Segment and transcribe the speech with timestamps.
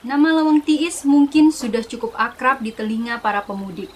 [0.00, 3.92] Nama Leweng Tiis mungkin sudah cukup akrab di telinga para pemudik.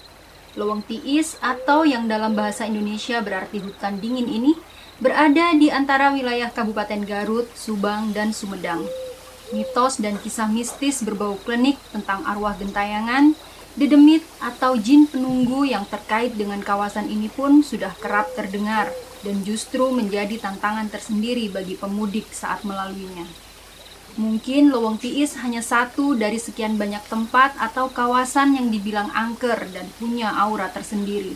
[0.53, 4.53] Leweng Tiis atau yang dalam bahasa Indonesia berarti hutan dingin ini
[5.01, 8.85] berada di antara wilayah Kabupaten Garut, Subang, dan Sumedang.
[9.57, 13.33] Mitos dan kisah mistis berbau klinik tentang arwah gentayangan,
[13.73, 18.93] dedemit atau jin penunggu yang terkait dengan kawasan ini pun sudah kerap terdengar
[19.25, 23.44] dan justru menjadi tantangan tersendiri bagi pemudik saat melaluinya.
[24.15, 29.91] Mungkin Lowong Tiis hanya satu dari sekian banyak tempat atau kawasan yang dibilang angker dan
[29.99, 31.35] punya aura tersendiri.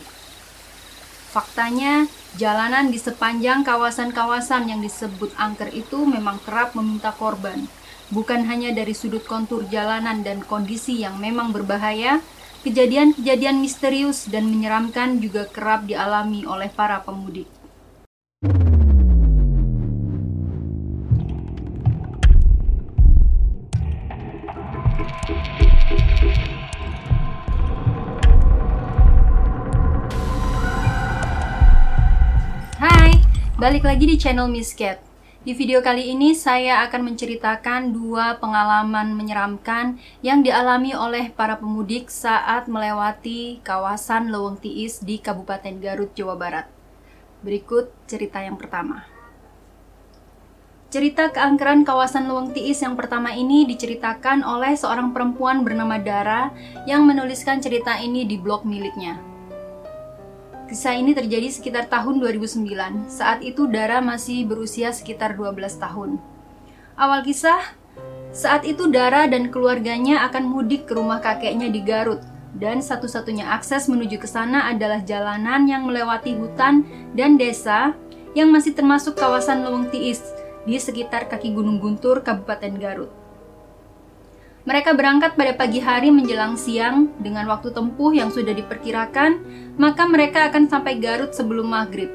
[1.34, 2.06] Faktanya,
[2.38, 7.66] jalanan di sepanjang kawasan-kawasan yang disebut angker itu memang kerap meminta korban.
[8.14, 12.22] Bukan hanya dari sudut kontur jalanan dan kondisi yang memang berbahaya,
[12.62, 17.57] kejadian-kejadian misterius dan menyeramkan juga kerap dialami oleh para pemudik.
[33.58, 35.02] Balik lagi di channel Miss Cat.
[35.42, 42.06] Di video kali ini saya akan menceritakan dua pengalaman menyeramkan yang dialami oleh para pemudik
[42.06, 46.70] saat melewati kawasan Leweng Tiis di Kabupaten Garut, Jawa Barat.
[47.42, 49.10] Berikut cerita yang pertama.
[50.94, 56.54] Cerita keangkeran kawasan Leweng Tiis yang pertama ini diceritakan oleh seorang perempuan bernama Dara
[56.86, 59.27] yang menuliskan cerita ini di blog miliknya.
[60.68, 63.08] Kisah ini terjadi sekitar tahun 2009.
[63.08, 66.20] Saat itu Dara masih berusia sekitar 12 tahun.
[66.92, 67.72] Awal kisah,
[68.36, 72.20] saat itu Dara dan keluarganya akan mudik ke rumah kakeknya di Garut
[72.52, 76.84] dan satu-satunya akses menuju ke sana adalah jalanan yang melewati hutan
[77.16, 77.96] dan desa
[78.36, 80.20] yang masih termasuk kawasan Leweng Tiis
[80.68, 83.17] di sekitar kaki Gunung Guntur, Kabupaten Garut.
[84.68, 89.40] Mereka berangkat pada pagi hari menjelang siang dengan waktu tempuh yang sudah diperkirakan,
[89.80, 92.12] maka mereka akan sampai Garut sebelum maghrib.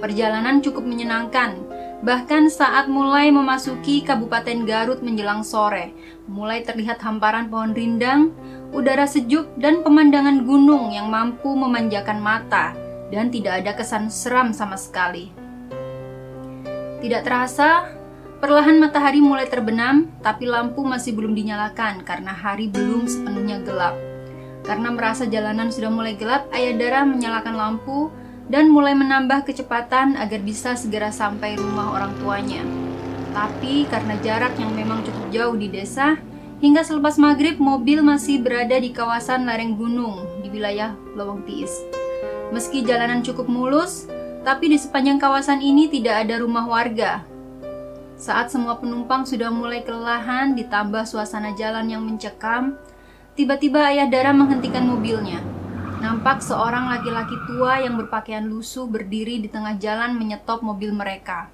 [0.00, 1.60] Perjalanan cukup menyenangkan,
[2.00, 5.92] bahkan saat mulai memasuki Kabupaten Garut menjelang sore,
[6.24, 8.32] mulai terlihat hamparan pohon rindang,
[8.72, 12.72] udara sejuk, dan pemandangan gunung yang mampu memanjakan mata,
[13.12, 15.28] dan tidak ada kesan seram sama sekali.
[17.04, 17.92] Tidak terasa,
[18.42, 23.94] Perlahan matahari mulai terbenam, tapi lampu masih belum dinyalakan karena hari belum sepenuhnya gelap.
[24.66, 28.10] Karena merasa jalanan sudah mulai gelap, Ayadara menyalakan lampu
[28.50, 32.66] dan mulai menambah kecepatan agar bisa segera sampai rumah orang tuanya.
[33.30, 36.18] Tapi karena jarak yang memang cukup jauh di desa,
[36.58, 41.70] hingga selepas maghrib mobil masih berada di kawasan lereng gunung di wilayah Lowong Tiis.
[42.50, 44.10] Meski jalanan cukup mulus,
[44.42, 47.30] tapi di sepanjang kawasan ini tidak ada rumah warga
[48.22, 52.78] saat semua penumpang sudah mulai kelelahan ditambah suasana jalan yang mencekam,
[53.34, 55.42] tiba-tiba ayah Dara menghentikan mobilnya.
[55.98, 61.50] Nampak seorang laki-laki tua yang berpakaian lusuh berdiri di tengah jalan menyetop mobil mereka.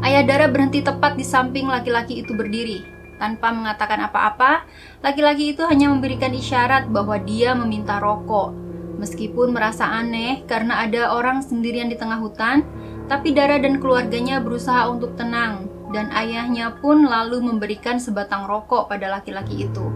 [0.00, 2.80] Ayah Dara berhenti tepat di samping laki-laki itu berdiri.
[3.20, 4.64] Tanpa mengatakan apa-apa,
[5.04, 8.56] laki-laki itu hanya memberikan isyarat bahwa dia meminta rokok.
[8.96, 12.64] Meskipun merasa aneh karena ada orang sendirian di tengah hutan,
[13.04, 19.12] tapi Dara dan keluarganya berusaha untuk tenang, dan ayahnya pun lalu memberikan sebatang rokok pada
[19.12, 19.86] laki-laki itu.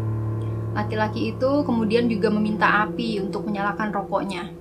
[0.77, 4.53] Laki-laki itu kemudian juga meminta api untuk menyalakan rokoknya.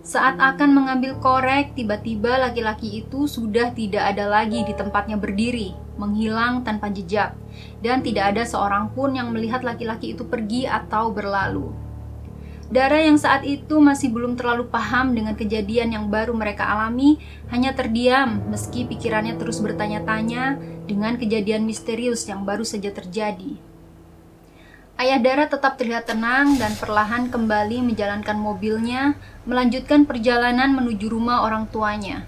[0.00, 6.64] Saat akan mengambil korek, tiba-tiba laki-laki itu sudah tidak ada lagi di tempatnya berdiri, menghilang
[6.64, 7.36] tanpa jejak,
[7.84, 11.89] dan tidak ada seorang pun yang melihat laki-laki itu pergi atau berlalu.
[12.70, 17.18] Dara yang saat itu masih belum terlalu paham dengan kejadian yang baru mereka alami,
[17.50, 20.54] hanya terdiam meski pikirannya terus bertanya-tanya
[20.86, 23.58] dengan kejadian misterius yang baru saja terjadi.
[24.94, 29.18] Ayah Dara tetap terlihat tenang dan perlahan kembali menjalankan mobilnya,
[29.50, 32.22] melanjutkan perjalanan menuju rumah orang tuanya.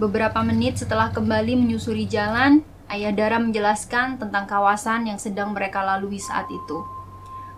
[0.00, 6.16] Beberapa menit setelah kembali menyusuri jalan, Ayah Dara menjelaskan tentang kawasan yang sedang mereka lalui
[6.16, 6.99] saat itu.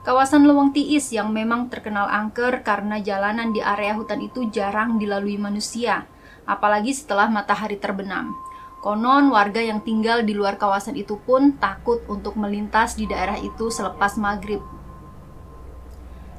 [0.03, 5.39] Kawasan Lewang Tiis yang memang terkenal angker karena jalanan di area hutan itu jarang dilalui
[5.39, 6.11] manusia,
[6.43, 8.35] apalagi setelah matahari terbenam.
[8.83, 13.71] Konon warga yang tinggal di luar kawasan itu pun takut untuk melintas di daerah itu
[13.71, 14.59] selepas maghrib.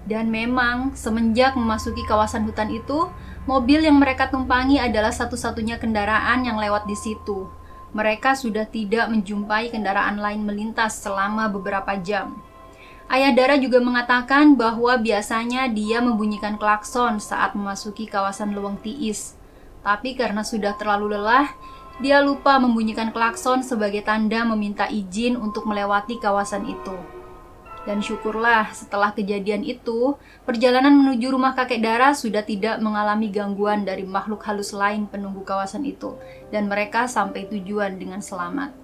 [0.04, 3.08] Dan memang semenjak memasuki kawasan hutan itu,
[3.48, 7.48] mobil yang mereka tumpangi adalah satu-satunya kendaraan yang lewat di situ.
[7.96, 12.44] Mereka sudah tidak menjumpai kendaraan lain melintas selama beberapa jam.
[13.12, 19.38] Ayah Dara juga mengatakan bahwa biasanya dia membunyikan klakson saat memasuki kawasan Luweng Tiis.
[19.84, 21.52] Tapi karena sudah terlalu lelah,
[22.02, 26.98] Dia lupa membunyikan klakson sebagai tanda meminta izin untuk melewati kawasan itu.
[27.84, 30.18] Dan syukurlah setelah kejadian itu,
[30.48, 35.86] perjalanan menuju rumah kakek Dara sudah tidak mengalami gangguan dari makhluk halus lain penunggu kawasan
[35.86, 36.18] itu,
[36.50, 38.83] dan mereka sampai tujuan dengan selamat.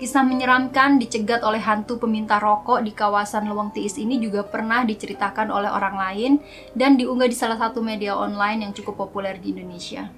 [0.00, 5.52] Kisah menyeramkan dicegat oleh hantu peminta rokok di kawasan Lewang Tiis ini juga pernah diceritakan
[5.52, 6.32] oleh orang lain
[6.72, 10.08] dan diunggah di salah satu media online yang cukup populer di Indonesia.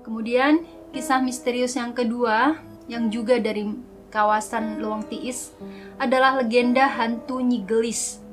[0.00, 0.64] Kemudian,
[0.96, 2.56] kisah misterius yang kedua
[2.88, 3.76] yang juga dari
[4.08, 5.52] kawasan Luang Tiis
[6.00, 8.24] adalah legenda hantu Nyi Gelis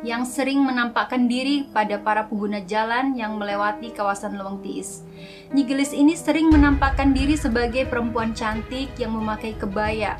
[0.00, 5.04] yang sering menampakkan diri pada para pengguna jalan yang melewati kawasan Luang Tiis.
[5.52, 10.16] Nyi Gelis ini sering menampakkan diri sebagai perempuan cantik yang memakai kebaya.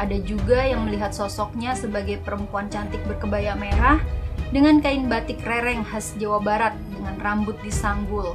[0.00, 4.00] Ada juga yang melihat sosoknya sebagai perempuan cantik berkebaya merah
[4.48, 8.32] dengan kain batik rereng khas Jawa Barat dengan rambut disanggul.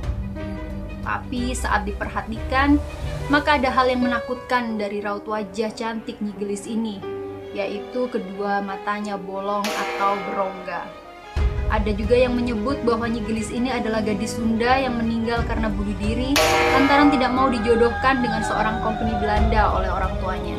[1.02, 2.78] Tapi saat diperhatikan,
[3.34, 7.02] maka ada hal yang menakutkan dari raut wajah cantik Nyigelis ini,
[7.56, 10.84] yaitu kedua matanya bolong atau berongga.
[11.72, 16.38] Ada juga yang menyebut bahwa Nyigelis ini adalah gadis Sunda yang meninggal karena bunuh diri
[16.78, 20.58] lantaran tidak mau dijodohkan dengan seorang kompeni Belanda oleh orang tuanya.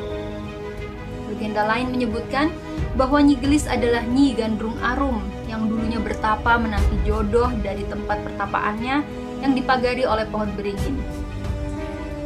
[1.31, 2.51] Legenda lain menyebutkan
[2.99, 9.05] bahwa Nyigelis adalah Nyi Gandrung Arum yang dulunya bertapa menanti jodoh dari tempat pertapaannya
[9.47, 10.99] yang dipagari oleh pohon beringin.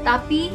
[0.01, 0.49] Tapi,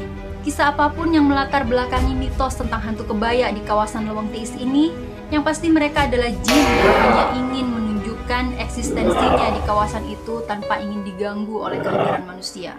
[0.45, 4.93] kisah apa pun yang melatar belakangi mitos tentang hantu kebaya di kawasan Lewang Tiis ini,
[5.33, 11.01] yang pasti mereka adalah jin yang hanya ingin menunjukkan eksistensinya di kawasan itu tanpa ingin
[11.01, 12.77] diganggu oleh kehadiran manusia.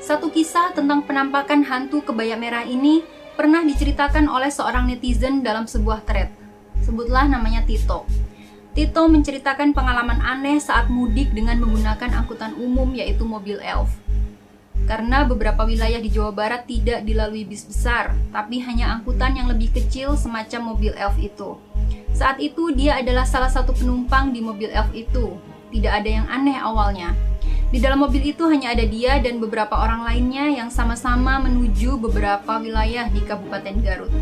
[0.00, 3.04] Satu kisah tentang penampakan hantu kebaya merah ini
[3.36, 6.32] pernah diceritakan oleh seorang netizen dalam sebuah thread.
[6.80, 8.08] Sebutlah namanya Tito.
[8.72, 13.92] Tito menceritakan pengalaman aneh saat mudik dengan menggunakan angkutan umum yaitu mobil elf.
[14.84, 19.72] Karena beberapa wilayah di Jawa Barat tidak dilalui bis besar, tapi hanya angkutan yang lebih
[19.72, 21.56] kecil semacam mobil elf itu.
[22.12, 25.40] Saat itu dia adalah salah satu penumpang di mobil elf itu.
[25.72, 27.16] Tidak ada yang aneh awalnya.
[27.74, 32.62] Di dalam mobil itu hanya ada dia dan beberapa orang lainnya yang sama-sama menuju beberapa
[32.62, 34.12] wilayah di Kabupaten Garut.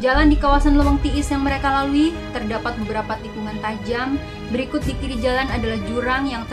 [0.00, 4.16] Jalan di kawasan Lewang Tiis yang mereka lalui terdapat beberapa tikungan tajam.
[4.48, 6.48] Berikut di kiri jalan adalah jurang yang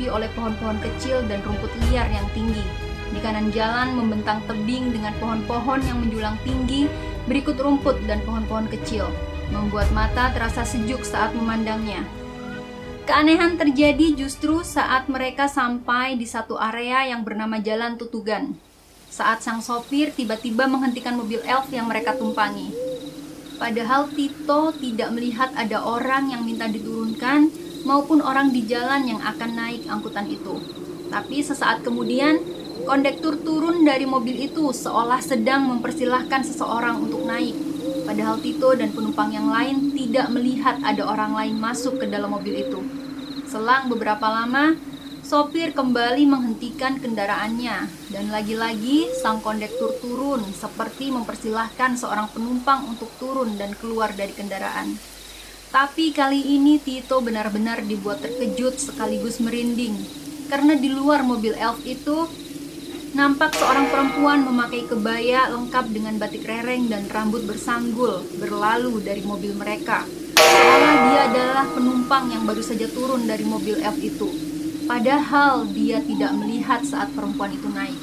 [0.00, 2.64] tertutupi oleh pohon-pohon kecil dan rumput liar yang tinggi.
[3.12, 6.88] Di kanan jalan membentang tebing dengan pohon-pohon yang menjulang tinggi,
[7.28, 9.12] berikut rumput dan pohon-pohon kecil,
[9.52, 12.00] membuat mata terasa sejuk saat memandangnya.
[13.04, 18.54] Keanehan terjadi justru saat mereka sampai di satu area yang bernama Jalan Tutugan.
[19.10, 22.70] Saat sang sopir tiba-tiba menghentikan mobil elf yang mereka tumpangi.
[23.58, 29.58] Padahal Tito tidak melihat ada orang yang minta diturunkan maupun orang di jalan yang akan
[29.58, 30.62] naik angkutan itu.
[31.10, 32.38] Tapi sesaat kemudian,
[32.86, 37.58] kondektur turun dari mobil itu seolah sedang mempersilahkan seseorang untuk naik.
[38.06, 42.62] Padahal Tito dan penumpang yang lain tidak melihat ada orang lain masuk ke dalam mobil
[42.62, 42.78] itu.
[43.50, 44.78] Selang beberapa lama,
[45.20, 53.54] Sopir kembali menghentikan kendaraannya dan lagi-lagi sang kondektur turun seperti mempersilahkan seorang penumpang untuk turun
[53.54, 55.19] dan keluar dari kendaraan.
[55.70, 59.94] Tapi kali ini Tito benar-benar dibuat terkejut sekaligus merinding
[60.50, 62.26] karena di luar mobil elf itu
[63.14, 69.54] nampak seorang perempuan memakai kebaya lengkap dengan batik rereng dan rambut bersanggul berlalu dari mobil
[69.54, 70.02] mereka.
[70.34, 74.26] Seolah dia adalah penumpang yang baru saja turun dari mobil elf itu
[74.90, 78.00] padahal dia tidak melihat saat perempuan itu naik.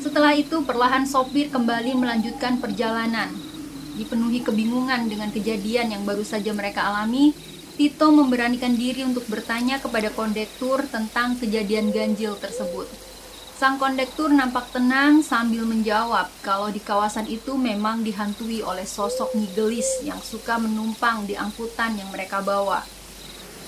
[0.00, 3.45] Setelah itu, perlahan sopir kembali melanjutkan perjalanan.
[3.96, 7.32] Dipenuhi kebingungan dengan kejadian yang baru saja mereka alami,
[7.76, 12.88] Tito memberanikan diri untuk bertanya kepada kondektur tentang kejadian ganjil tersebut.
[13.56, 20.04] Sang kondektur nampak tenang sambil menjawab kalau di kawasan itu memang dihantui oleh sosok nigelis
[20.04, 22.80] yang suka menumpang di angkutan yang mereka bawa.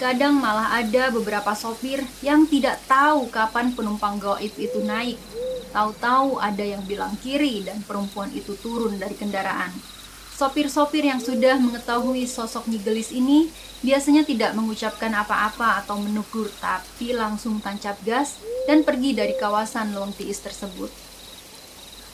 [0.00, 5.20] Kadang malah ada beberapa sopir yang tidak tahu kapan penumpang gaib itu naik.
[5.68, 9.97] Tahu-tahu ada yang bilang kiri dan perempuan itu turun dari kendaraan.
[10.38, 13.50] Sopir-sopir yang sudah mengetahui sosok Nigelis ini
[13.82, 18.38] biasanya tidak mengucapkan apa-apa atau menegur, tapi langsung tancap gas
[18.70, 20.94] dan pergi dari kawasan Long Tiis tersebut.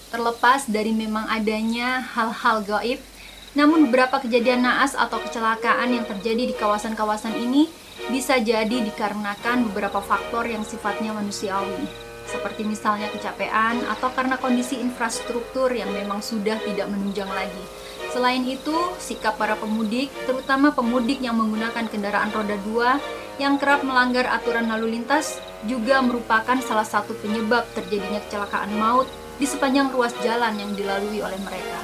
[0.09, 3.05] Terlepas dari memang adanya hal-hal gaib
[3.53, 7.69] namun beberapa kejadian naas atau kecelakaan yang terjadi di kawasan-kawasan ini
[8.09, 11.87] bisa jadi dikarenakan beberapa faktor yang sifatnya manusiawi,
[12.25, 17.84] seperti misalnya kecapean atau karena kondisi infrastruktur yang memang sudah tidak menunjang lagi.
[18.15, 23.03] Selain itu, sikap para pemudik, terutama pemudik yang menggunakan kendaraan roda dua,
[23.43, 29.51] yang kerap melanggar aturan lalu lintas juga merupakan salah satu penyebab terjadinya kecelakaan maut di
[29.51, 31.81] sepanjang ruas jalan yang dilalui oleh mereka.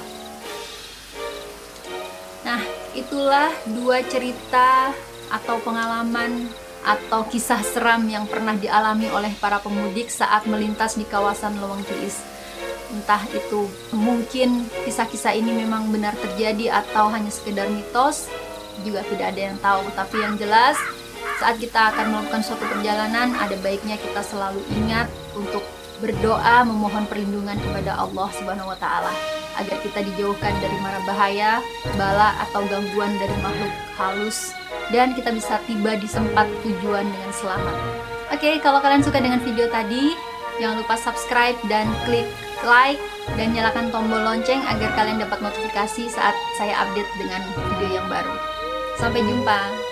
[2.47, 2.63] Nah,
[2.95, 4.95] itulah dua cerita
[5.35, 6.47] atau pengalaman
[6.87, 12.40] atau kisah seram yang pernah dialami oleh para pemudik saat melintas di kawasan Lewang Tiis.
[12.91, 18.27] Entah itu mungkin kisah-kisah ini memang benar terjadi atau hanya sekedar mitos,
[18.83, 19.83] juga tidak ada yang tahu.
[19.95, 20.75] Tapi yang jelas,
[21.39, 25.07] saat kita akan melakukan suatu perjalanan, ada baiknya kita selalu ingat
[25.39, 25.63] untuk
[26.01, 29.13] berdoa memohon perlindungan kepada Allah Subhanahu wa taala
[29.61, 31.61] agar kita dijauhkan dari mara bahaya,
[32.01, 34.57] bala atau gangguan dari makhluk halus
[34.89, 37.77] dan kita bisa tiba di tempat tujuan dengan selamat.
[38.33, 40.17] Oke, kalau kalian suka dengan video tadi,
[40.57, 42.25] jangan lupa subscribe dan klik
[42.65, 43.01] like
[43.37, 48.35] dan nyalakan tombol lonceng agar kalian dapat notifikasi saat saya update dengan video yang baru.
[49.01, 49.91] Sampai jumpa.